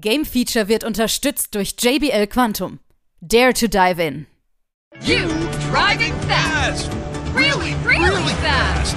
[0.00, 2.80] Game Feature wird unterstützt durch JBL Quantum.
[3.20, 4.26] Dare to dive in.
[5.02, 5.26] You
[5.70, 6.90] driving fast.
[7.34, 8.96] Really, really fast.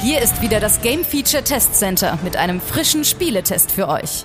[0.00, 4.24] Hier ist wieder das Game Feature Test Center mit einem frischen Spieletest für euch.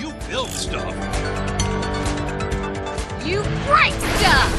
[0.00, 0.94] You build stuff,
[3.24, 4.50] You break stuff.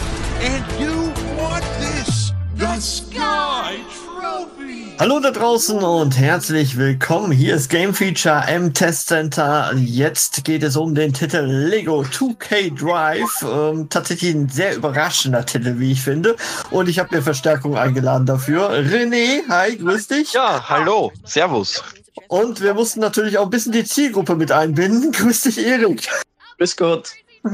[0.42, 2.32] and you want this.
[2.56, 4.89] The Sky Trophy.
[5.00, 7.32] Hallo da draußen und herzlich willkommen.
[7.32, 9.72] Hier ist Game Feature im Test Center.
[9.78, 13.46] Jetzt geht es um den Titel Lego 2K Drive.
[13.50, 16.36] Ähm, tatsächlich ein sehr überraschender Titel, wie ich finde.
[16.70, 18.72] Und ich habe mir Verstärkung eingeladen dafür.
[18.72, 20.34] René, hi, grüß dich.
[20.34, 21.82] Ja, hallo, servus.
[22.28, 25.12] Und wir mussten natürlich auch ein bisschen die Zielgruppe mit einbinden.
[25.14, 26.10] Grüß dich, Erik.
[26.58, 27.14] Grüß Gott.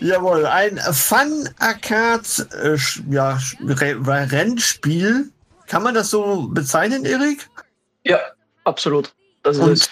[0.00, 2.22] Jawohl, ein Fun-Arcade
[2.60, 5.30] äh, sch- ja, Rennspiel.
[5.70, 7.48] Kann man das so bezeichnen, Erik?
[8.04, 8.18] Ja,
[8.64, 9.14] absolut.
[9.44, 9.88] Das ist Und es.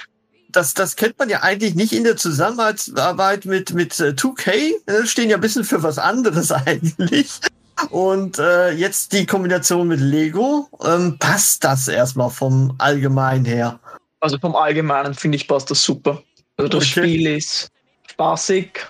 [0.49, 4.73] das, das kennt man ja eigentlich nicht in der Zusammenarbeit mit, mit äh, 2K.
[4.87, 7.39] Äh, stehen ja ein bisschen für was anderes eigentlich.
[7.91, 10.69] Und äh, jetzt die Kombination mit Lego.
[10.85, 13.79] Ähm, passt das erstmal vom Allgemeinen her?
[14.19, 16.21] Also vom Allgemeinen finde ich passt das super.
[16.57, 16.91] Also das Okay.
[16.91, 17.69] Spiel ist
[18.11, 18.81] spaßig.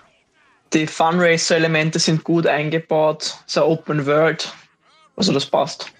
[0.73, 3.25] Die Funracer-Elemente sind gut eingebaut.
[3.47, 4.51] Es ist eine Open World.
[5.17, 5.93] Also das passt.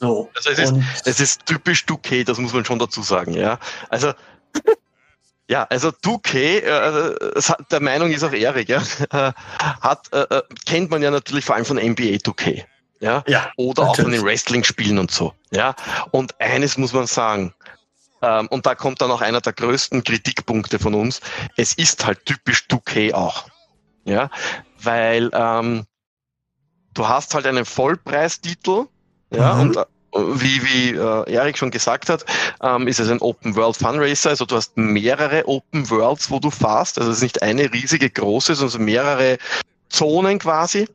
[0.00, 0.30] So.
[0.34, 3.58] Also es ist, es ist typisch 2K, das muss man schon dazu sagen, ja.
[3.88, 4.12] Also,
[5.48, 8.82] ja, also 2K, äh, hat, der Meinung ist auch Erik, ja,
[9.80, 12.64] hat, äh, äh, kennt man ja natürlich vor allem von NBA 2K,
[13.00, 13.22] ja.
[13.26, 14.20] ja, Oder auch von natürlich.
[14.20, 15.74] den Wrestling-Spielen und so, ja.
[16.10, 17.54] Und eines muss man sagen,
[18.20, 21.20] ähm, und da kommt dann auch einer der größten Kritikpunkte von uns,
[21.56, 23.46] es ist halt typisch 2K auch,
[24.04, 24.30] ja,
[24.82, 25.86] weil ähm,
[26.94, 28.86] du hast halt einen Vollpreistitel,
[29.36, 29.60] ja, Mhm.
[29.60, 29.84] und äh,
[30.40, 32.24] wie, wie äh, Erik schon gesagt hat,
[32.62, 36.38] ähm, ist es ein Open World Fun Racer, also du hast mehrere Open Worlds, wo
[36.38, 39.38] du fährst, also es ist nicht eine riesige große, sondern mehrere
[39.88, 40.88] Zonen quasi.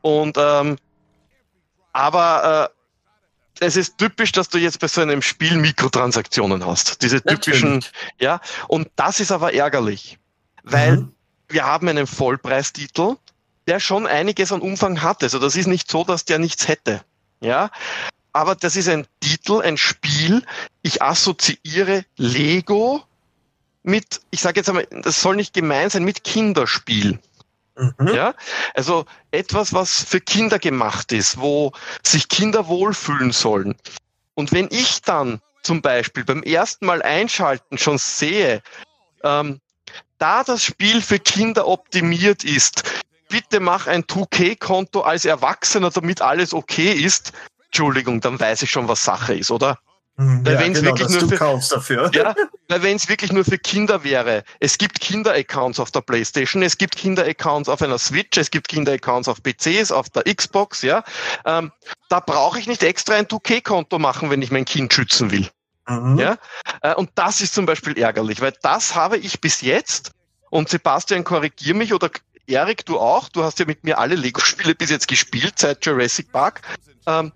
[0.00, 0.76] Und ähm,
[1.92, 2.70] aber
[3.60, 7.02] äh, es ist typisch, dass du jetzt bei so einem Spiel Mikrotransaktionen hast.
[7.02, 7.92] Diese typischen, Natürlich.
[8.18, 8.40] ja.
[8.68, 10.18] Und das ist aber ärgerlich,
[10.64, 11.12] weil Mhm.
[11.48, 13.16] wir haben einen Vollpreistitel,
[13.68, 15.22] der schon einiges an Umfang hat.
[15.22, 17.02] Also das ist nicht so, dass der nichts hätte.
[17.44, 17.70] Ja.
[18.32, 20.44] Aber das ist ein Titel, ein Spiel.
[20.82, 23.04] Ich assoziiere Lego
[23.84, 27.20] mit, ich sage jetzt einmal, das soll nicht gemein sein, mit Kinderspiel.
[27.76, 28.08] Mhm.
[28.08, 28.34] Ja,
[28.74, 31.72] also etwas, was für Kinder gemacht ist, wo
[32.02, 33.74] sich Kinder wohlfühlen sollen.
[34.34, 38.62] Und wenn ich dann zum Beispiel beim ersten Mal einschalten schon sehe,
[39.22, 39.60] ähm,
[40.18, 42.84] da das Spiel für Kinder optimiert ist,
[43.34, 47.32] bitte mach ein 2K-Konto als Erwachsener, damit alles okay ist.
[47.64, 49.80] Entschuldigung, dann weiß ich schon, was Sache ist, oder?
[50.16, 50.46] Mhm.
[50.46, 51.28] Weil Ja, wenn's genau, wirklich nur
[51.82, 52.10] für-.
[52.14, 52.36] Ja,
[52.68, 56.78] weil wenn es wirklich nur für Kinder wäre, es gibt Kinder-Accounts auf der Playstation, es
[56.78, 61.02] gibt Kinder-Accounts auf einer Switch, es gibt Kinder-Accounts auf PCs, auf der Xbox, ja.
[61.44, 61.72] Ähm,
[62.08, 65.48] da brauche ich nicht extra ein 2K-Konto machen, wenn ich mein Kind schützen will.
[65.88, 66.20] Mhm.
[66.20, 66.38] Ja?
[66.82, 70.12] Äh, und das ist zum Beispiel ärgerlich, weil das habe ich bis jetzt,
[70.50, 72.10] und Sebastian, korrigier mich, oder
[72.46, 76.30] Erik, du auch, du hast ja mit mir alle Lego-Spiele bis jetzt gespielt, seit Jurassic
[76.32, 76.60] Park,
[77.06, 77.32] ähm,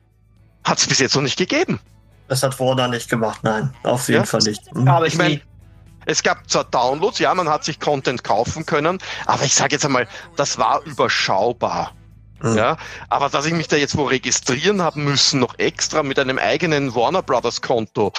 [0.65, 1.81] hat es bis jetzt noch nicht gegeben.
[2.29, 3.75] Das hat Warner nicht gemacht, nein.
[3.85, 4.27] Auf jeden Ja.
[4.27, 4.75] Fall nicht.
[4.75, 4.87] Mhm.
[4.89, 5.43] Aber ich Ich mein- nie.
[6.05, 9.85] Es gab zwar Downloads, ja, man hat sich Content kaufen können, aber ich sage jetzt
[9.85, 11.93] einmal, das war überschaubar.
[12.41, 12.57] Mhm.
[12.57, 12.77] Ja,
[13.11, 16.95] aber dass ich mich da jetzt wo registrieren haben müssen, noch extra mit einem eigenen
[16.95, 18.13] Warner Brothers Konto.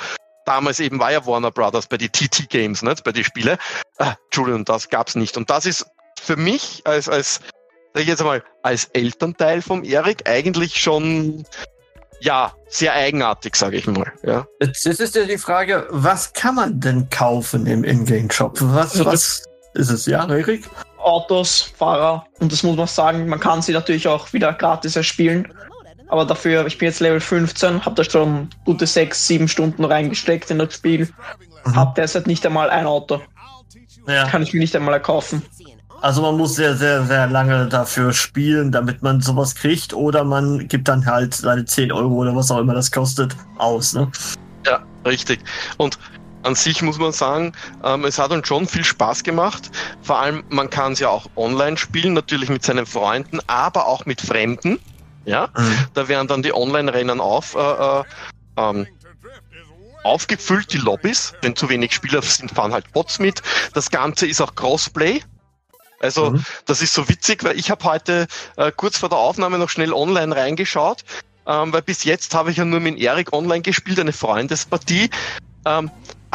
[0.45, 3.03] Damals eben war ja Warner Brothers bei die TT Games, nicht?
[3.03, 3.57] bei die Spiele.
[3.97, 5.37] Ah, Entschuldigung, das gab's nicht.
[5.37, 5.85] Und das ist
[6.19, 7.39] für mich als, als,
[7.93, 11.45] sag ich jetzt einmal, als Elternteil vom Erik eigentlich schon,
[12.21, 14.11] ja, sehr eigenartig, sage ich mal.
[14.23, 14.45] Ja.
[14.61, 18.57] Jetzt, jetzt ist ja die Frage, was kann man denn kaufen im Ingame-Shop?
[18.61, 19.43] Was, Also was
[19.73, 20.69] ist es, ja, Erik?
[20.97, 22.25] Autos, Fahrer.
[22.39, 25.47] Und das muss man sagen, man kann sie natürlich auch wieder gratis erspielen.
[26.09, 30.49] Aber dafür, ich bin jetzt Level 15, habe da schon gute 6, 7 Stunden reingesteckt
[30.49, 31.07] in das Spiel.
[31.65, 31.75] Mhm.
[31.75, 33.21] Hab derzeit nicht einmal ein Auto.
[34.07, 34.27] Ja.
[34.27, 35.43] Kann ich mir nicht einmal erkaufen.
[36.01, 40.67] Also man muss sehr, sehr, sehr lange dafür spielen, damit man sowas kriegt, oder man
[40.67, 43.93] gibt dann halt seine 10 Euro oder was auch immer das kostet, aus.
[43.93, 44.09] Ne?
[44.65, 45.41] Ja, richtig.
[45.77, 45.99] Und
[46.43, 47.51] an sich muss man sagen,
[47.83, 49.69] ähm, es hat uns schon viel Spaß gemacht.
[50.01, 54.05] Vor allem, man kann es ja auch online spielen, natürlich mit seinen Freunden, aber auch
[54.05, 54.79] mit Fremden.
[55.25, 55.49] Ja,
[55.93, 58.03] da werden dann die Online-Rennen auf, äh, äh,
[58.57, 58.87] ähm,
[60.03, 61.33] aufgefüllt, die Lobbys.
[61.41, 63.41] Wenn zu wenig Spieler sind, fahren halt Bots mit.
[63.73, 65.21] Das Ganze ist auch Crossplay.
[65.99, 66.45] Also Mhm.
[66.65, 69.93] das ist so witzig, weil ich habe heute äh, kurz vor der Aufnahme noch schnell
[69.93, 71.03] online reingeschaut,
[71.45, 75.09] ähm, weil bis jetzt habe ich ja nur mit Erik online gespielt, eine Freundespartie.
[75.65, 75.91] Ähm,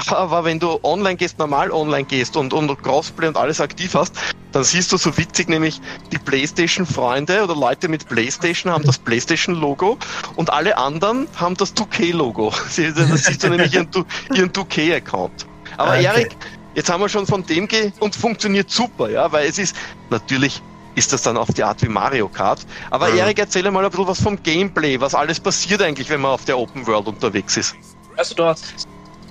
[0.06, 4.16] aber wenn du online gehst, normal online gehst und, und Crossplay und alles aktiv hast,
[4.50, 5.80] dann siehst du so witzig, nämlich
[6.12, 9.98] die PlayStation-Freunde oder Leute mit PlayStation haben das PlayStation-Logo
[10.36, 12.50] und alle anderen haben das 2K-Logo.
[12.50, 13.88] Da siehst du nämlich ihren,
[14.34, 15.46] ihren 2K-Account.
[15.76, 16.04] Aber Okay.
[16.04, 16.36] Erik,
[16.74, 19.76] jetzt haben wir schon von dem ge und funktioniert super, ja, weil es ist
[20.10, 20.60] natürlich
[20.96, 22.62] ist das dann auf die Art wie Mario Kart.
[22.90, 23.18] Aber Mhm.
[23.18, 26.44] Erik, erzähl mal ein bisschen was vom Gameplay, was alles passiert eigentlich, wenn man auf
[26.44, 27.74] der Open World unterwegs ist.
[28.16, 28.86] Also du hast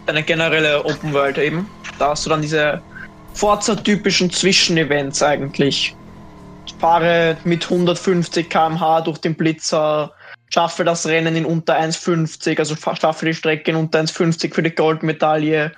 [0.06, 1.70] eine generelle Open World eben.
[1.98, 2.84] Da hast du dann diese
[3.34, 5.96] Forza-typischen Zwischenevents eigentlich.
[6.66, 10.14] Ich fahre mit 150 km/h durch den Blitzer,
[10.54, 14.72] schaffe das Rennen in unter 1,50, also schaffe die Strecke in unter 1,50 für die
[14.72, 15.72] Goldmedaille.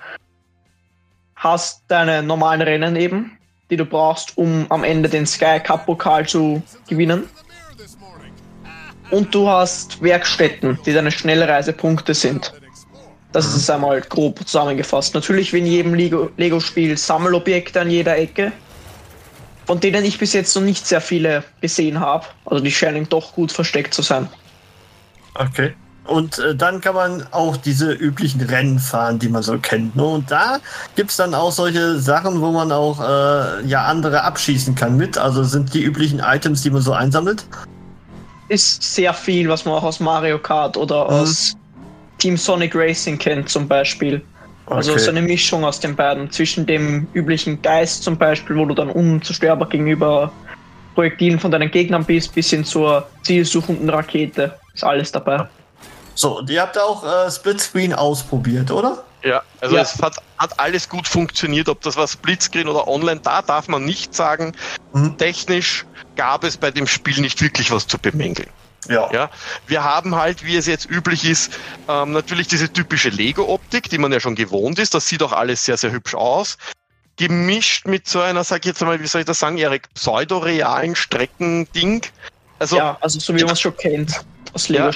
[1.45, 3.37] Hast deine normalen Rennen eben,
[3.69, 7.29] die du brauchst, um am Ende den Sky Cup Pokal zu gewinnen.
[9.11, 12.51] Und du hast Werkstätten, die deine Schnellreisepunkte sind.
[13.31, 15.13] Das ist einmal grob zusammengefasst.
[15.13, 18.51] Natürlich wie in jedem Lego- Lego-Spiel Sammelobjekte an jeder Ecke,
[19.67, 22.25] von denen ich bis jetzt noch nicht sehr viele gesehen habe.
[22.45, 24.27] Also die scheinen doch gut versteckt zu sein.
[25.35, 25.75] Okay.
[26.07, 29.95] Und äh, dann kann man auch diese üblichen Rennen fahren, die man so kennt.
[29.95, 30.03] Ne?
[30.03, 30.59] Und da
[30.95, 35.17] gibt's dann auch solche Sachen, wo man auch äh, ja andere abschießen kann mit.
[35.17, 37.45] Also sind die üblichen Items, die man so einsammelt.
[38.49, 41.09] Ist sehr viel, was man auch aus Mario Kart oder Mhm.
[41.09, 41.55] aus
[42.19, 44.21] Team Sonic Racing kennt zum Beispiel.
[44.67, 45.01] Also Okay.
[45.01, 46.29] so eine Mischung aus den beiden.
[46.29, 50.31] Zwischen dem üblichen Geist zum Beispiel, wo du dann unzerstörbar gegenüber
[50.93, 54.53] Projektilen von deinen Gegnern bist, bis hin zur zielsuchenden Rakete.
[54.73, 55.47] Ist alles dabei.
[56.15, 59.03] So, und ihr habt auch äh, Splitscreen ausprobiert, oder?
[59.23, 59.81] Ja, also Ja.
[59.81, 63.83] es hat, hat alles gut funktioniert, ob das war Splitscreen oder online, da darf man
[63.83, 64.55] nicht sagen.
[64.93, 65.17] Mhm.
[65.17, 65.85] Technisch
[66.15, 68.49] gab es bei dem Spiel nicht wirklich was zu bemängeln.
[68.87, 69.11] Ja.
[69.11, 69.29] Ja,
[69.67, 71.51] wir haben halt, wie es jetzt üblich ist,
[71.89, 74.93] ähm, natürlich diese typische Lego-Optik, die man ja schon gewohnt ist.
[74.93, 76.57] Das sieht auch alles sehr, sehr hübsch aus.
[77.17, 80.95] Gemischt mit so einer, sag ich jetzt mal, wie soll ich das sagen, Erik, pseudo-realen
[80.95, 82.01] Streckending.
[82.59, 84.21] Also, ja, also so wie man es schon kennt
[84.53, 84.91] aus Ja.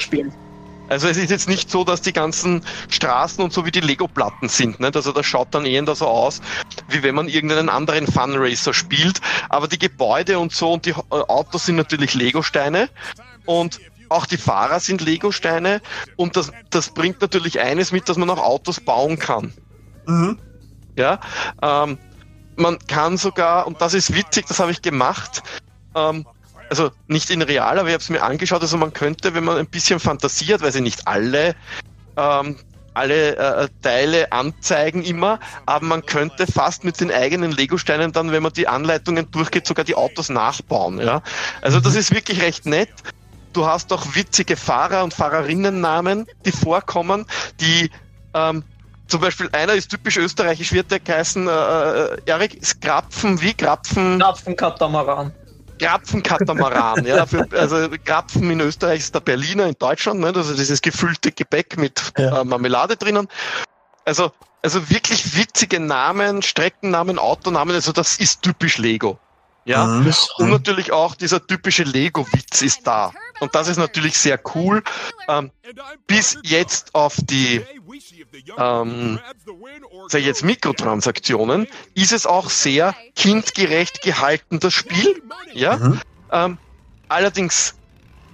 [0.90, 4.50] Also es ist jetzt nicht so, dass die ganzen Straßen und so wie die Lego-Platten
[4.50, 4.80] sind.
[4.80, 4.96] Nicht?
[4.96, 6.42] Also das schaut dann eher so aus,
[6.88, 9.22] wie wenn man irgendeinen anderen Fun-Racer spielt.
[9.50, 12.90] Aber die Gebäude und so und die äh, Autos sind natürlich Lego-Steine.
[13.46, 15.82] Und auch die Fahrer sind Lego-Steine.
[16.16, 19.54] Und das, das bringt natürlich eines mit, dass man auch Autos bauen kann.
[20.08, 20.40] Mhm.
[20.96, 21.20] Ja,
[21.62, 21.98] ähm,
[22.56, 25.44] man kann sogar, und das ist witzig, das habe ich gemacht,
[25.96, 26.26] ähm,
[26.70, 29.58] also nicht in real, aber ich habe es mir angeschaut, also man könnte, wenn man
[29.58, 31.56] ein bisschen fantasiert, weil sie nicht alle,
[32.18, 32.58] ähm,
[32.94, 38.44] alle äh, Teile anzeigen immer, aber man könnte fast mit den eigenen Lego-Steinen dann, wenn
[38.44, 41.00] man die Anleitungen durchgeht, sogar die Autos nachbauen.
[41.00, 41.22] Ja?
[41.62, 42.90] Also das ist wirklich recht nett.
[43.54, 47.26] Du hast auch witzige Fahrer und Fahrerinnennamen, die vorkommen,
[47.60, 47.90] die
[48.34, 48.64] ähm,
[49.10, 53.56] zum Beispiel einer ist typisch österreichisch, wird der geheißen, äh, äh, Erik, ist Krapfen, wie
[53.56, 54.20] Krapfen?
[54.20, 55.34] Krapfen-Katamaran.
[55.80, 57.26] Krapfen-Katamaran, ja.
[57.26, 60.28] Für, also Krapfen in Österreich ist der Berliner in Deutschland, ne?
[60.28, 62.42] also dieses gefüllte Gebäck mit Ja.
[62.42, 63.28] äh, Marmelade drinnen.
[64.06, 64.32] Also,
[64.62, 69.20] also wirklich witzige Namen, Streckennamen, Autonamen, also das ist typisch Lego.
[69.66, 69.86] Ja.
[69.86, 70.14] Mhm.
[70.38, 73.12] Und natürlich auch dieser typische Lego-Witz ist da.
[73.40, 74.84] Und das ist natürlich sehr cool.
[75.28, 75.52] Ähm,
[76.08, 77.62] bis jetzt auf die
[78.58, 79.20] ähm,
[80.14, 85.22] jetzt Mikrotransaktionen ist es auch sehr kindgerecht gehalten, das Spiel.
[85.54, 85.78] Ja.
[85.78, 86.02] Mhm.
[86.32, 86.58] Ähm,
[87.08, 87.76] allerdings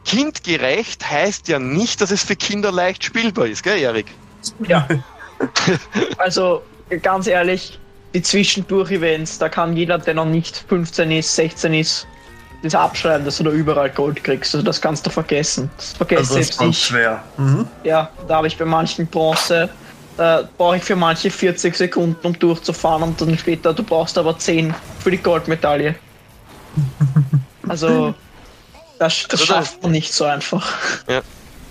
[0.05, 4.07] kindgerecht heißt ja nicht, dass es für Kinder leicht spielbar ist, gell, Erik?
[4.67, 4.87] Ja.
[6.17, 6.61] also
[7.01, 7.79] ganz ehrlich,
[8.13, 12.07] die Zwischendurch-Events, da kann jeder, der noch nicht 15 ist, 16 ist,
[12.65, 14.53] das abschreiben, dass du da überall Gold kriegst.
[14.55, 15.69] Also das kannst du vergessen.
[15.77, 16.83] Das vergesse Also das ist selbst schon ich.
[16.85, 17.23] schwer.
[17.37, 17.67] Mhm.
[17.83, 19.69] Ja, da habe ich bei manchen Bronze,
[20.17, 24.37] da brauche ich für manche 40 Sekunden, um durchzufahren und dann später, du brauchst aber
[24.37, 25.95] 10 für die Goldmedaille.
[27.67, 28.13] Also,
[28.99, 30.71] das, das Also das- schafft man nicht so einfach.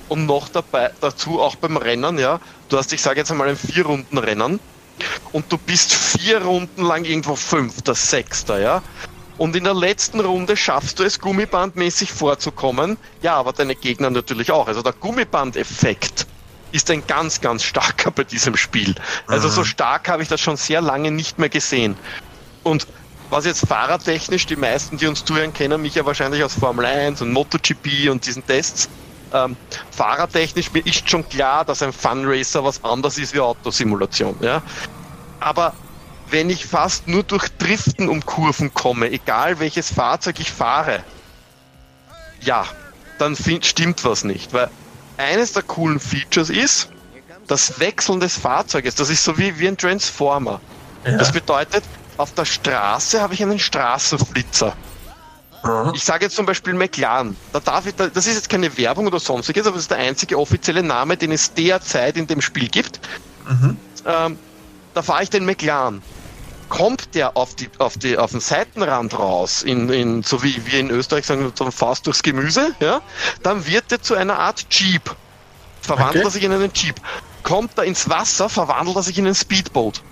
[0.08, 2.40] Und noch dabei, dazu auch beim Rennen, ja.
[2.68, 4.60] Du hast, ich sage jetzt einmal, ein Vier-Runden-Rennen
[5.32, 8.82] und du bist vier Runden lang irgendwo Fünfter, Sechster, ja.
[9.36, 12.96] Und in der letzten Runde schaffst du es, gummibandmäßig vorzukommen.
[13.22, 14.68] Ja, aber deine Gegner natürlich auch.
[14.68, 16.26] Also der Gummiband-Effekt
[16.70, 18.94] ist ein ganz, ganz starker bei diesem Spiel.
[19.26, 21.96] Also so stark habe ich das schon sehr lange nicht mehr gesehen.
[22.62, 22.86] Und
[23.30, 27.22] was jetzt fahrertechnisch, die meisten, die uns zuhören, kennen mich ja wahrscheinlich aus Formel 1
[27.22, 28.88] und MotoGP und diesen Tests.
[29.32, 29.56] Ähm,
[29.90, 34.36] fahrertechnisch, mir ist schon klar, dass ein Funracer was anderes ist wie Autosimulation.
[34.40, 34.62] Ja?
[35.40, 35.74] Aber
[36.34, 41.04] wenn ich fast nur durch Driften um Kurven komme, egal welches Fahrzeug ich fahre,
[42.40, 42.66] ja,
[43.20, 44.52] dann stimmt was nicht.
[44.52, 44.68] Weil
[45.16, 46.88] eines der coolen Features ist,
[47.46, 50.60] das Wechseln des Fahrzeuges, das ist so wie, wie ein Transformer.
[51.04, 51.18] Ja.
[51.18, 51.84] Das bedeutet,
[52.16, 54.74] auf der Straße habe ich einen Straßenflitzer.
[55.94, 57.36] Ich sage jetzt zum Beispiel McLaren.
[57.52, 59.98] Da darf ich, da- das ist jetzt keine Werbung oder sonstiges, aber das ist der
[59.98, 62.98] einzige offizielle Name, den es derzeit in dem Spiel gibt.
[63.48, 63.76] Mhm.
[64.04, 64.38] Ähm,
[64.94, 66.02] da fahre ich den McLaren.
[66.74, 70.80] Kommt der auf, die, auf, die, auf den Seitenrand raus, in, in, so wie wir
[70.80, 73.00] in Österreich sagen, so Faust durchs Gemüse, ja,
[73.44, 75.14] dann wird er zu einer Art Jeep.
[75.80, 76.24] Verwandelt Okay.
[76.26, 76.96] er sich in einen Jeep.
[77.44, 80.02] Kommt er ins Wasser, verwandelt er sich in ein Speedboat.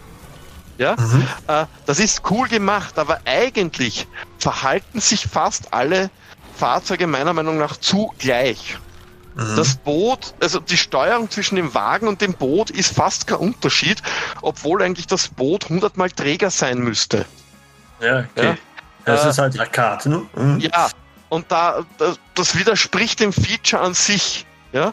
[0.78, 1.26] Ja, Mhm.
[1.48, 4.06] äh, das ist cool gemacht, aber eigentlich
[4.38, 6.10] verhalten sich fast alle
[6.52, 8.78] Fahrzeuge meiner Meinung nach zu gleich.
[9.34, 9.56] Mhm.
[9.56, 14.02] Das Boot, also die Steuerung zwischen dem Wagen und dem Boot ist fast kein Unterschied,
[14.42, 17.24] obwohl eigentlich das Boot hundertmal Träger sein müsste.
[18.00, 18.44] Ja, okay.
[18.44, 18.56] Ja.
[19.04, 20.26] Das Äh, ist halt Arcade, ne?
[20.34, 20.60] Mhm.
[20.60, 20.90] Ja,
[21.28, 21.84] und da,
[22.34, 24.92] das, widerspricht dem Feature an sich, ja,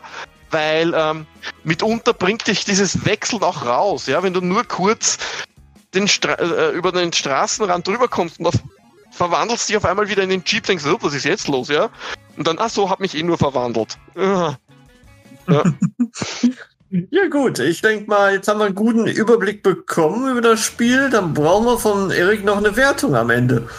[0.51, 1.27] weil ähm,
[1.63, 5.17] mitunter bringt dich dieses Wechseln auch raus, ja, wenn du nur kurz
[5.93, 8.55] den Stra äh, über den Straßenrand drüber kommst und auf,
[9.11, 11.67] verwandelst dich auf einmal wieder in den Jeep, denkst du, oh, was ist jetzt los,
[11.67, 11.89] ja?
[12.39, 13.97] Und dann, ach so, hab mich eh nur verwandelt.
[14.15, 14.55] Ah.
[17.11, 21.11] Ja gut, ich denke mal, jetzt haben wir einen guten Überblick bekommen über das Spiel.
[21.11, 23.69] Dann brauchen wir von Erik noch eine Wertung am Ende.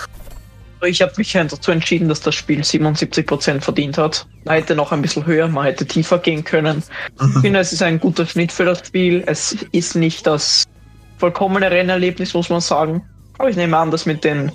[0.86, 4.28] Ich habe mich dazu entschieden, dass das Spiel 77% verdient hat.
[4.44, 6.84] Man hätte noch ein bisschen höher, man hätte tiefer gehen können.
[7.20, 9.24] Ich finde, es ist ein guter Schnitt für das Spiel.
[9.26, 10.66] Es ist nicht das
[11.18, 13.02] vollkommene Rennerlebnis, muss man sagen.
[13.38, 14.52] Aber ich nehme an, dass mit den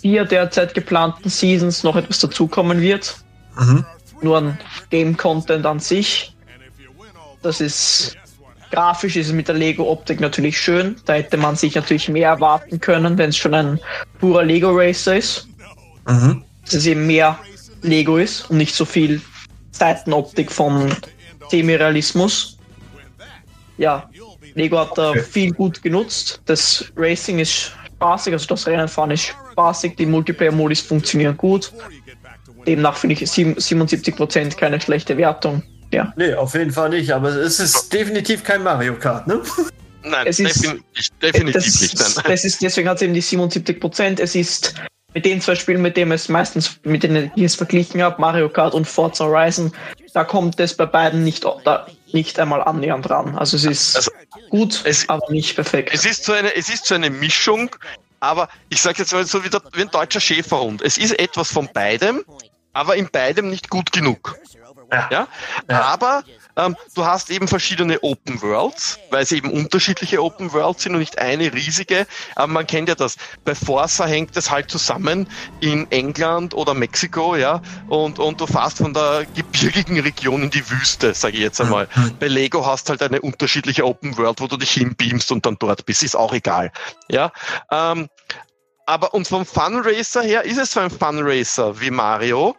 [0.00, 3.22] vier derzeit geplanten Seasons noch etwas dazukommen wird.
[3.58, 3.84] Mhm.
[4.22, 4.58] Nur an
[4.90, 6.34] Game-Content an sich.
[7.42, 8.16] Das ist
[8.70, 10.96] grafisch ist es mit der Lego-Optik natürlich schön.
[11.04, 13.80] Da hätte man sich natürlich mehr erwarten können, wenn es schon ein
[14.18, 15.48] purer Lego-Racer ist
[16.08, 16.42] Mhm.
[16.64, 17.38] dass es eben mehr
[17.82, 19.20] Lego ist und nicht so viel
[19.70, 20.94] Seitenoptik von
[21.48, 22.58] Semi-Realismus.
[23.78, 24.08] Ja,
[24.54, 26.40] Lego hat da viel gut genutzt.
[26.46, 31.72] Das Racing ist spaßig, also das Rennenfahren ist spaßig, die Multiplayer-Modis funktionieren gut.
[32.66, 35.62] Demnach finde ich sieben- 77% keine schlechte Wertung.
[35.92, 39.42] Ja, Nee, auf jeden Fall nicht, aber es ist definitiv kein Mario Kart, ne?
[40.04, 41.98] Nein, Es ist- definitiv, definitiv das, nicht.
[42.16, 42.24] Nein.
[42.28, 44.18] das ist, deswegen hat es eben die 77%.
[44.18, 44.74] Es ist
[45.14, 48.48] mit den zwei Spielen, mit denen es meistens, mit denen ich es verglichen habe, Mario
[48.48, 49.70] Kart und Forza Horizon,
[50.14, 53.36] da kommt es bei beiden nicht, da, nicht einmal annähernd ran.
[53.36, 54.10] Also es ist Also,
[54.48, 55.90] gut, es- aber nicht perfekt.
[55.92, 57.68] Es ist so eine, es ist so eine Mischung,
[58.20, 60.80] aber ich sage jetzt mal so wie, der, wie ein deutscher Schäferhund.
[60.80, 62.24] Es ist etwas von beidem,
[62.72, 64.36] aber in beidem nicht gut genug.
[64.90, 65.08] Ja.
[65.10, 65.28] Ja?
[65.68, 66.22] Aber
[66.56, 71.00] ähm, du hast eben verschiedene Open Worlds, weil es eben unterschiedliche Open Worlds sind und
[71.00, 72.06] nicht eine riesige.
[72.36, 73.16] Aber man kennt ja das.
[73.44, 75.28] Bei Forza hängt es halt zusammen
[75.60, 80.68] in England oder Mexiko, ja, und, und du fährst von der gebirgigen Region in die
[80.70, 81.88] Wüste, sage ich jetzt einmal.
[82.20, 85.86] Bei Lego hast halt eine unterschiedliche Open World, wo du dich hinbeamst und dann dort
[85.86, 86.70] bist, ist auch egal.
[87.08, 87.32] Ja.
[87.70, 88.08] Ähm,
[88.86, 92.56] aber und vom Fun Racer her ist es so ein Fun Racer wie Mario,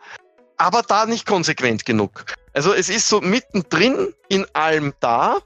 [0.58, 2.26] aber da nicht konsequent genug.
[2.54, 5.40] Also es ist so mittendrin in allem da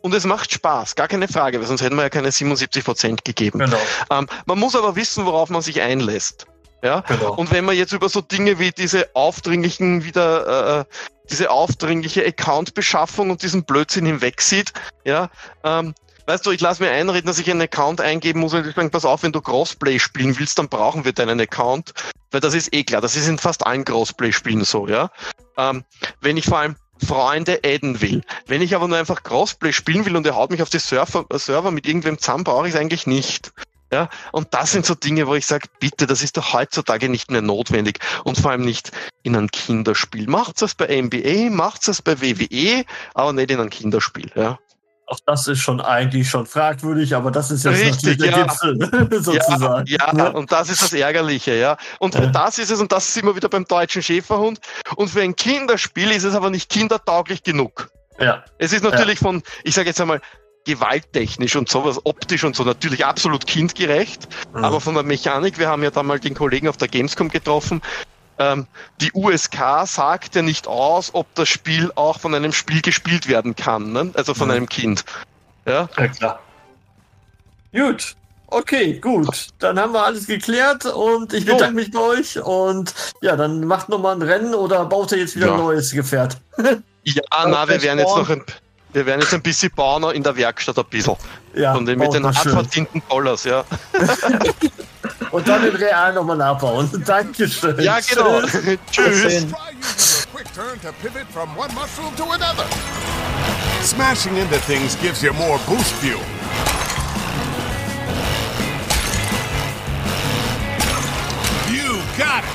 [0.00, 3.58] und es macht Spaß, gar keine Frage, weil sonst hätten wir ja keine 77% gegeben.
[3.58, 3.78] Genau,
[4.10, 6.46] Ähm, man muss aber wissen, worauf man sich einlässt.
[6.82, 7.00] Ja?
[7.00, 7.34] genau.
[7.34, 10.84] Und wenn man jetzt über so Dinge wie diese aufdringlichen wieder, äh,
[11.30, 14.74] diese aufdringliche Account-Beschaffung und diesen Blödsinn hinwegsieht,
[15.04, 15.30] ja,
[15.64, 15.94] ähm,
[16.26, 18.90] weißt du, ich lasse mir einreden, dass ich einen Account eingeben muss und ich sage,
[18.90, 21.92] pass auf, wenn du Crossplay spielen willst, dann brauchen wir deinen Account,
[22.30, 25.10] weil das ist eh klar, das ist in fast allen Crossplay-Spielen so, ja.
[25.56, 25.84] Ähm,
[26.20, 28.22] wenn ich vor allem Freunde adden will.
[28.46, 31.26] Wenn ich aber nur einfach Crossplay spielen will und er haut mich auf die Server,
[31.30, 33.52] äh, Server mit irgendwem zusammen, brauche ich es eigentlich nicht.
[33.92, 37.30] Ja, und das sind so Dinge, wo ich sage, bitte, das ist doch heutzutage nicht
[37.30, 38.90] mehr notwendig und vor allem nicht
[39.22, 40.26] in einem Kinderspiel.
[40.26, 44.32] Macht es bei NBA, macht es bei WWE, aber nicht in einem Kinderspiel.
[44.34, 44.58] Ja,
[45.06, 48.44] Auch das ist schon eigentlich schon fragwürdig, aber das ist jetzt Richtig, natürlich der ja.
[48.46, 49.86] Gipfel, sozusagen.
[49.86, 50.32] ja, ja Ne?
[50.32, 51.76] und das ist das Ärgerliche, ja.
[51.98, 52.26] Und Ja.
[52.26, 54.60] das ist es, und das sind wir wieder beim deutschen Schäferhund.
[54.96, 57.88] Und für ein Kinderspiel ist es aber nicht kindertauglich genug.
[58.18, 58.44] ja.
[58.58, 60.20] Es ist natürlich von, ich sage jetzt einmal,
[60.66, 64.64] gewalttechnisch und sowas, optisch und so natürlich absolut kindgerecht, Mhm.
[64.64, 67.82] aber von der Mechanik, wir haben ja da mal den Kollegen auf der Gamescom getroffen,
[68.38, 68.66] ähm,
[69.00, 73.54] die USK sagt ja nicht aus, ob das Spiel auch von einem Spiel gespielt werden
[73.56, 74.10] kann, ne?
[74.14, 74.54] also von Mhm.
[74.54, 75.04] einem Kind.
[75.66, 76.40] Ja, Ja, klar.
[77.72, 78.14] Gut.
[78.46, 79.48] Okay, gut.
[79.58, 83.88] Dann haben wir alles geklärt und ich bedanke mich bei euch und ja, dann macht
[83.88, 85.52] nochmal ein Rennen oder baut ihr jetzt wieder Ja.
[85.54, 86.36] ein neues Gefährt?
[87.02, 88.44] ja na, wir werden jetzt noch ein,
[88.92, 91.16] wir werden jetzt ein bisschen bauen in der Werkstatt ein bisschen.
[91.54, 93.64] Ja, Von den, mit den hartverdienten Dollars, ja.
[95.34, 96.88] Und dann in Real nochmal nachbauen.
[97.04, 97.80] Dankeschön.
[97.80, 98.40] Ja, genau.
[98.40, 99.22] Mal Tschüss.
[99.22, 99.50] sehen.
[99.50, 102.64] Try using a quick turn to pivot from one mushroom to another.
[103.82, 106.20] Smashing into things gives you more boost fuel.
[111.68, 112.50] You got it!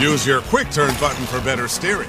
[0.00, 2.08] Use your quick turn button for better steering.